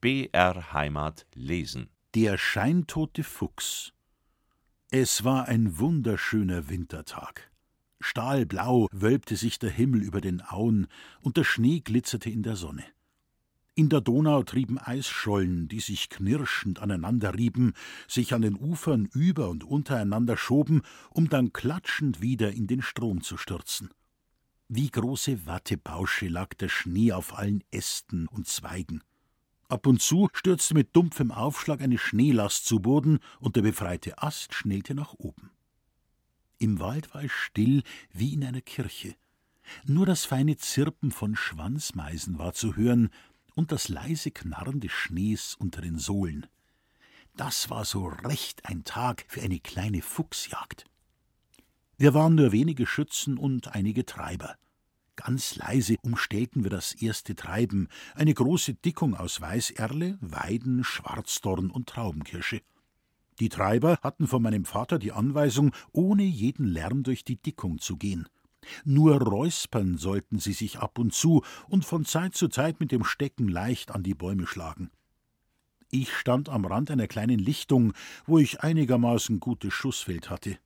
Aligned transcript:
BR 0.00 0.72
Heimat 0.72 1.26
lesen. 1.34 1.90
Der 2.14 2.38
scheintote 2.38 3.24
Fuchs. 3.24 3.92
Es 4.92 5.24
war 5.24 5.46
ein 5.46 5.80
wunderschöner 5.80 6.68
Wintertag. 6.68 7.50
Stahlblau 7.98 8.86
wölbte 8.92 9.34
sich 9.34 9.58
der 9.58 9.70
Himmel 9.70 10.04
über 10.04 10.20
den 10.20 10.40
Auen 10.40 10.86
und 11.20 11.36
der 11.36 11.42
Schnee 11.42 11.80
glitzerte 11.80 12.30
in 12.30 12.44
der 12.44 12.54
Sonne. 12.54 12.84
In 13.74 13.88
der 13.88 14.00
Donau 14.00 14.44
trieben 14.44 14.78
Eisschollen, 14.78 15.66
die 15.66 15.80
sich 15.80 16.10
knirschend 16.10 16.78
aneinanderrieben, 16.78 17.72
sich 18.06 18.34
an 18.34 18.42
den 18.42 18.54
Ufern 18.54 19.08
über 19.12 19.48
und 19.48 19.64
untereinander 19.64 20.36
schoben, 20.36 20.82
um 21.10 21.28
dann 21.28 21.52
klatschend 21.52 22.20
wieder 22.20 22.52
in 22.52 22.68
den 22.68 22.82
Strom 22.82 23.22
zu 23.22 23.36
stürzen. 23.36 23.90
Wie 24.68 24.90
große 24.90 25.44
Wattebausche 25.44 26.28
lag 26.28 26.54
der 26.54 26.68
Schnee 26.68 27.10
auf 27.10 27.36
allen 27.36 27.64
Ästen 27.72 28.28
und 28.28 28.46
Zweigen. 28.46 29.02
Ab 29.68 29.86
und 29.86 30.00
zu 30.00 30.30
stürzte 30.32 30.72
mit 30.72 30.96
dumpfem 30.96 31.30
Aufschlag 31.30 31.82
eine 31.82 31.98
Schneelast 31.98 32.64
zu 32.64 32.80
Boden 32.80 33.18
und 33.38 33.54
der 33.56 33.62
befreite 33.62 34.22
Ast 34.22 34.54
schnellte 34.54 34.94
nach 34.94 35.12
oben. 35.14 35.50
Im 36.58 36.80
Wald 36.80 37.12
war 37.14 37.22
es 37.22 37.32
still 37.32 37.82
wie 38.10 38.32
in 38.32 38.44
einer 38.44 38.62
Kirche. 38.62 39.14
Nur 39.84 40.06
das 40.06 40.24
feine 40.24 40.56
Zirpen 40.56 41.10
von 41.12 41.36
Schwanzmeisen 41.36 42.38
war 42.38 42.54
zu 42.54 42.76
hören 42.76 43.10
und 43.54 43.70
das 43.70 43.88
leise 43.88 44.30
Knarren 44.30 44.80
des 44.80 44.92
Schnees 44.92 45.54
unter 45.54 45.82
den 45.82 45.98
Sohlen. 45.98 46.46
Das 47.36 47.68
war 47.68 47.84
so 47.84 48.06
recht 48.06 48.64
ein 48.64 48.84
Tag 48.84 49.26
für 49.28 49.42
eine 49.42 49.60
kleine 49.60 50.00
Fuchsjagd. 50.00 50.86
Wir 51.98 52.14
waren 52.14 52.36
nur 52.36 52.52
wenige 52.52 52.86
Schützen 52.86 53.36
und 53.36 53.68
einige 53.68 54.06
Treiber. 54.06 54.56
Ganz 55.18 55.56
leise 55.56 55.96
umstellten 56.02 56.62
wir 56.62 56.70
das 56.70 56.94
erste 56.94 57.34
Treiben, 57.34 57.88
eine 58.14 58.32
große 58.32 58.74
Dickung 58.74 59.16
aus 59.16 59.40
Weißerle, 59.40 60.16
Weiden, 60.20 60.84
Schwarzdorn 60.84 61.70
und 61.70 61.88
Traubenkirsche. 61.88 62.60
Die 63.40 63.48
Treiber 63.48 63.98
hatten 64.00 64.28
von 64.28 64.40
meinem 64.40 64.64
Vater 64.64 65.00
die 65.00 65.10
Anweisung, 65.10 65.72
ohne 65.90 66.22
jeden 66.22 66.66
Lärm 66.66 67.02
durch 67.02 67.24
die 67.24 67.34
Dickung 67.34 67.80
zu 67.80 67.96
gehen. 67.96 68.28
Nur 68.84 69.20
räuspern 69.20 69.98
sollten 69.98 70.38
sie 70.38 70.52
sich 70.52 70.78
ab 70.78 71.00
und 71.00 71.12
zu 71.12 71.42
und 71.68 71.84
von 71.84 72.04
Zeit 72.04 72.36
zu 72.36 72.46
Zeit 72.46 72.78
mit 72.78 72.92
dem 72.92 73.02
Stecken 73.02 73.48
leicht 73.48 73.90
an 73.90 74.04
die 74.04 74.14
Bäume 74.14 74.46
schlagen. 74.46 74.88
Ich 75.90 76.12
stand 76.12 76.48
am 76.48 76.64
Rand 76.64 76.92
einer 76.92 77.08
kleinen 77.08 77.40
Lichtung, 77.40 77.92
wo 78.24 78.38
ich 78.38 78.60
einigermaßen 78.60 79.40
gutes 79.40 79.74
Schussfeld 79.74 80.30
hatte. 80.30 80.58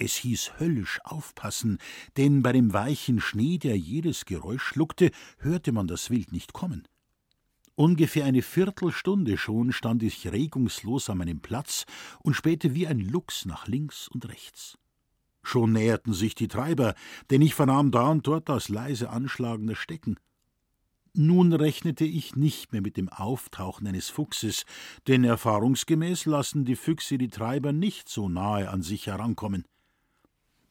Es 0.00 0.14
hieß 0.14 0.60
höllisch 0.60 1.00
aufpassen, 1.02 1.78
denn 2.16 2.40
bei 2.40 2.52
dem 2.52 2.72
weichen 2.72 3.20
Schnee, 3.20 3.58
der 3.58 3.76
jedes 3.76 4.26
Geräusch 4.26 4.62
schluckte, 4.62 5.10
hörte 5.38 5.72
man 5.72 5.88
das 5.88 6.08
Wild 6.08 6.30
nicht 6.30 6.52
kommen. 6.52 6.86
Ungefähr 7.74 8.24
eine 8.24 8.42
Viertelstunde 8.42 9.36
schon 9.36 9.72
stand 9.72 10.04
ich 10.04 10.30
regungslos 10.30 11.10
an 11.10 11.18
meinem 11.18 11.40
Platz 11.40 11.84
und 12.20 12.34
spähte 12.34 12.76
wie 12.76 12.86
ein 12.86 13.00
Luchs 13.00 13.44
nach 13.44 13.66
links 13.66 14.06
und 14.06 14.28
rechts. 14.28 14.78
Schon 15.42 15.72
näherten 15.72 16.12
sich 16.12 16.36
die 16.36 16.48
Treiber, 16.48 16.94
denn 17.30 17.42
ich 17.42 17.54
vernahm 17.54 17.90
da 17.90 18.08
und 18.08 18.24
dort 18.24 18.48
das 18.48 18.68
leise 18.68 19.10
Anschlagen 19.10 19.66
der 19.66 19.74
Stecken. 19.74 20.16
Nun 21.12 21.52
rechnete 21.52 22.04
ich 22.04 22.36
nicht 22.36 22.70
mehr 22.70 22.82
mit 22.82 22.96
dem 22.96 23.08
Auftauchen 23.08 23.88
eines 23.88 24.10
Fuchses, 24.10 24.64
denn 25.08 25.24
erfahrungsgemäß 25.24 26.26
lassen 26.26 26.64
die 26.64 26.76
Füchse 26.76 27.18
die 27.18 27.28
Treiber 27.28 27.72
nicht 27.72 28.08
so 28.08 28.28
nahe 28.28 28.68
an 28.70 28.82
sich 28.82 29.08
herankommen. 29.08 29.64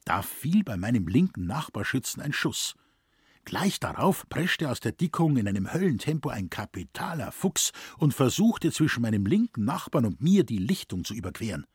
Da 0.08 0.22
fiel 0.22 0.64
bei 0.64 0.78
meinem 0.78 1.06
linken 1.06 1.44
Nachbarschützen 1.44 2.22
ein 2.22 2.32
Schuss. 2.32 2.76
Gleich 3.44 3.78
darauf 3.78 4.26
preschte 4.30 4.70
aus 4.70 4.80
der 4.80 4.92
Dickung 4.92 5.36
in 5.36 5.46
einem 5.46 5.70
Höllentempo 5.70 6.30
ein 6.30 6.48
kapitaler 6.48 7.30
Fuchs 7.30 7.72
und 7.98 8.14
versuchte 8.14 8.72
zwischen 8.72 9.02
meinem 9.02 9.26
linken 9.26 9.66
Nachbarn 9.66 10.06
und 10.06 10.22
mir 10.22 10.44
die 10.44 10.56
Lichtung 10.56 11.04
zu 11.04 11.12
überqueren. 11.12 11.66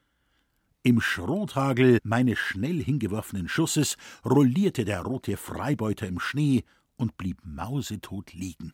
Im 0.82 1.00
Schrothagel 1.00 2.00
meines 2.04 2.40
schnell 2.40 2.84
hingeworfenen 2.84 3.48
Schusses 3.48 3.98
rollierte 4.26 4.84
der 4.84 5.04
rote 5.04 5.38
Freibeuter 5.38 6.08
im 6.08 6.20
Schnee 6.20 6.64
und 6.96 7.18
blieb 7.18 7.38
mausetot 7.44 8.34
liegen. 8.34 8.74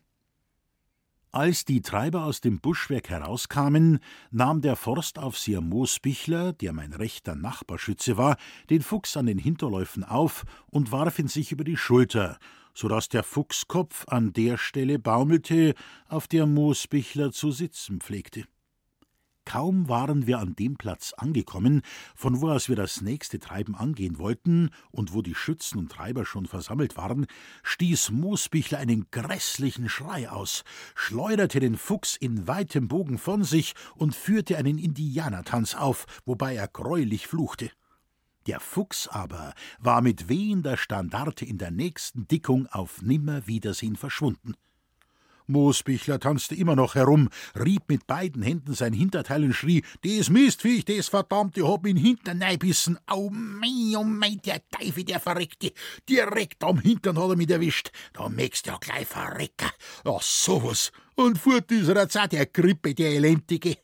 Als 1.32 1.64
die 1.64 1.84
Treiber 1.84 2.24
aus 2.24 2.42
dem 2.42 2.60
Buschwerk 2.60 3.10
herauskamen, 3.10 4.00
nahm 4.32 4.62
der 4.62 4.76
Forstaufseher 4.76 5.62
Moosbichler, 5.62 6.54
der 6.54 6.74
mein 6.74 6.92
rechter 6.92 7.36
Nachbarschütze 7.36 8.18
war, 8.18 8.36
den 8.72 8.82
Fuchs 8.82 9.16
an 9.16 9.28
den 9.28 9.38
Hinterläufen 9.38 10.04
auf 10.04 10.44
und 10.72 10.92
warf 10.92 11.20
ihn 11.20 11.28
sich 11.28 11.52
über 11.52 11.64
die 11.64 11.78
Schulter, 11.78 12.40
so 12.74 12.88
dass 12.88 13.10
der 13.10 13.22
Fuchskopf 13.22 14.08
an 14.08 14.34
der 14.34 14.58
Stelle 14.58 14.98
baumelte, 14.98 15.76
auf 16.08 16.28
der 16.28 16.48
Moosbichler 16.48 17.32
zu 17.32 17.52
sitzen 17.52 18.02
pflegte. 18.02 18.46
Kaum 19.50 19.90
waren 19.90 20.28
wir 20.28 20.38
an 20.38 20.56
dem 20.56 20.76
Platz 20.76 21.12
angekommen, 21.18 21.82
von 22.14 22.40
wo 22.40 22.52
aus 22.52 22.70
wir 22.70 22.76
das 22.76 23.02
nächste 23.02 23.40
Treiben 23.40 23.74
angehen 23.74 24.20
wollten 24.20 24.70
und 24.92 25.12
wo 25.16 25.24
die 25.24 25.34
Schützen 25.34 25.80
und 25.80 25.92
Treiber 25.92 26.24
schon 26.24 26.46
versammelt 26.46 26.98
waren, 26.98 27.26
stieß 27.64 28.12
Moosbichler 28.12 28.78
einen 28.78 29.08
grässlichen 29.10 29.90
Schrei 29.90 30.30
aus, 30.30 30.64
schleuderte 30.94 31.60
den 31.60 31.78
Fuchs 31.78 32.16
in 32.16 32.48
weitem 32.48 32.88
Bogen 32.88 33.18
von 33.18 33.44
sich 33.44 33.74
und 33.96 34.14
führte 34.14 34.56
einen 34.56 34.78
Indianertanz 34.78 35.74
auf, 35.74 36.06
wobei 36.26 36.54
er 36.54 36.68
greulich 36.68 37.26
fluchte. 37.26 37.72
Der 38.46 38.60
Fuchs 38.60 39.08
aber 39.08 39.56
war 39.80 40.02
mit 40.04 40.30
wehender 40.30 40.78
Standarte 40.78 41.44
in 41.44 41.58
der 41.58 41.72
nächsten 41.72 42.28
Dickung 42.28 42.68
auf 42.68 43.02
Nimmerwiedersehen 43.02 43.96
verschwunden. 43.96 44.54
Moosbichler 45.50 46.20
tanzte 46.20 46.56
immer 46.56 46.76
noch 46.76 46.96
herum, 46.96 47.30
rieb 47.56 47.84
mit 47.88 48.08
beiden 48.08 48.42
Händen 48.42 48.74
sein 48.74 48.94
Hinterteil 48.94 49.44
und 49.44 49.54
schrie: 49.54 49.84
Des 50.04 50.30
Mistviech, 50.30 50.86
des 50.86 51.10
verdammte, 51.10 51.68
hab 51.68 51.86
ihn 51.86 51.98
Hintern 51.98 52.38
neibissen. 52.38 52.98
Au 53.08 53.30
mei, 53.30 53.98
oh 53.98 54.04
mei, 54.04 54.38
der 54.46 54.62
Teufel, 54.70 55.04
der 55.04 55.20
Verreckte. 55.20 55.74
Direkt 56.08 56.64
am 56.64 56.80
Hintern 56.80 57.18
hat 57.18 57.30
er 57.30 57.36
mich 57.36 57.50
erwischt. 57.50 57.92
Da 58.14 58.30
mögst 58.30 58.68
ja 58.68 58.78
gleich 58.78 59.08
verrecken. 59.08 59.72
Ach, 60.06 60.22
sowas. 60.22 60.92
Und 61.16 61.38
fort 61.38 61.72
ist 61.72 61.90
er 61.90 62.28
der 62.28 62.46
Grippe, 62.46 62.94
der 62.94 63.12
Elendige. 63.12 63.78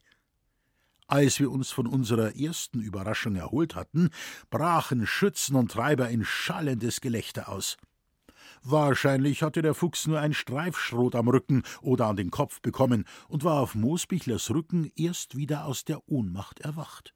Als 1.08 1.40
wir 1.40 1.52
uns 1.52 1.70
von 1.70 1.86
unserer 1.86 2.36
ersten 2.36 2.82
Überraschung 2.82 3.36
erholt 3.36 3.76
hatten, 3.76 4.10
brachen 4.50 5.06
Schützen 5.06 5.56
und 5.56 5.72
Treiber 5.72 6.10
in 6.10 6.26
schallendes 6.26 7.00
Gelächter 7.00 7.50
aus. 7.50 7.78
Wahrscheinlich 8.68 9.44
hatte 9.44 9.62
der 9.62 9.76
Fuchs 9.76 10.08
nur 10.08 10.20
ein 10.20 10.34
Streifschrot 10.34 11.14
am 11.14 11.28
Rücken 11.28 11.62
oder 11.82 12.08
an 12.08 12.16
den 12.16 12.32
Kopf 12.32 12.62
bekommen 12.62 13.06
und 13.28 13.44
war 13.44 13.60
auf 13.62 13.76
Moosbichlers 13.76 14.50
Rücken 14.50 14.92
erst 14.96 15.38
wieder 15.38 15.66
aus 15.66 15.86
der 15.86 16.02
Ohnmacht 16.10 16.62
erwacht. 16.62 17.14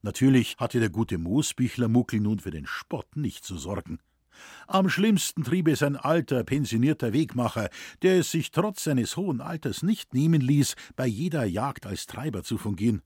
Natürlich 0.00 0.56
hatte 0.56 0.80
der 0.80 0.88
gute 0.88 1.18
Moosbichler 1.18 1.88
Muckel 1.88 2.20
nun 2.20 2.38
für 2.38 2.50
den 2.50 2.64
Spott 2.64 3.14
nicht 3.14 3.44
zu 3.44 3.58
sorgen. 3.58 3.98
Am 4.66 4.88
schlimmsten 4.88 5.44
trieb 5.44 5.68
es 5.68 5.82
ein 5.82 5.96
alter, 5.96 6.44
pensionierter 6.44 7.12
Wegmacher, 7.12 7.68
der 8.00 8.18
es 8.18 8.30
sich 8.30 8.50
trotz 8.50 8.84
seines 8.84 9.18
hohen 9.18 9.42
Alters 9.42 9.82
nicht 9.82 10.14
nehmen 10.14 10.40
ließ, 10.40 10.76
bei 10.96 11.06
jeder 11.06 11.44
Jagd 11.44 11.84
als 11.84 12.06
Treiber 12.06 12.42
zu 12.42 12.56
fungieren. 12.56 13.02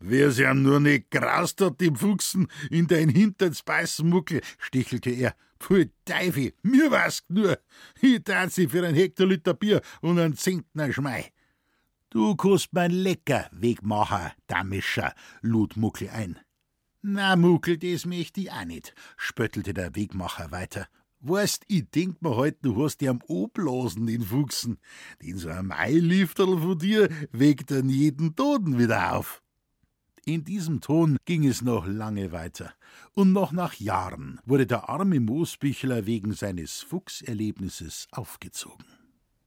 Wär's 0.00 0.38
ja 0.38 0.54
nur 0.54 0.80
nicht 0.80 1.10
graust 1.10 1.60
hat, 1.60 1.80
dem 1.80 1.96
Fuchsen 1.96 2.48
in 2.70 2.86
dein 2.86 3.08
Hinterns 3.08 3.62
beißen, 3.62 4.08
Muckel, 4.08 4.40
stichelte 4.58 5.10
er. 5.10 5.34
Pfui 5.58 5.90
Teufel, 6.04 6.52
mir 6.62 6.90
weißt 6.90 7.30
nur, 7.30 7.58
ich 8.00 8.22
tat 8.22 8.52
sie 8.52 8.68
für 8.68 8.86
ein 8.86 8.94
Hektoliter 8.94 9.54
Bier 9.54 9.80
und 10.00 10.18
einen 10.18 10.36
Zentner 10.36 10.92
Schmei. 10.92 11.32
Du 12.10 12.36
kost 12.36 12.68
mein 12.72 12.92
Lecker, 12.92 13.48
Wegmacher, 13.50 14.32
Damischer, 14.46 15.14
lud 15.42 15.76
Muckel 15.76 16.10
ein. 16.10 16.38
Na, 17.02 17.34
Muckel, 17.36 17.76
das 17.76 18.06
möcht 18.06 18.38
ich 18.38 18.52
auch 18.52 18.64
nicht, 18.64 18.94
spöttelte 19.16 19.74
der 19.74 19.96
Wegmacher 19.96 20.52
weiter. 20.52 20.86
Weißt, 21.20 21.64
ich 21.66 21.90
denk 21.90 22.22
mir 22.22 22.36
halt, 22.36 22.58
du 22.62 22.82
hast 22.82 23.00
die 23.00 23.08
am 23.08 23.20
Oblasen, 23.26 24.06
den 24.06 24.22
Fuchsen. 24.22 24.78
Den 25.20 25.36
so 25.36 25.48
ein 25.48 25.66
Mailifterl 25.66 26.58
von 26.58 26.78
dir 26.78 27.08
weckt 27.32 27.72
dann 27.72 27.88
jeden 27.88 28.36
Toten 28.36 28.78
wieder 28.78 29.14
auf. 29.14 29.42
In 30.28 30.44
diesem 30.44 30.82
Ton 30.82 31.16
ging 31.24 31.46
es 31.46 31.62
noch 31.62 31.86
lange 31.86 32.32
weiter, 32.32 32.74
und 33.14 33.32
noch 33.32 33.50
nach 33.50 33.72
Jahren 33.76 34.38
wurde 34.44 34.66
der 34.66 34.90
arme 34.90 35.20
Moosbichler 35.20 36.04
wegen 36.04 36.34
seines 36.34 36.82
Fuchserlebnisses 36.82 38.08
aufgezogen. 38.10 38.97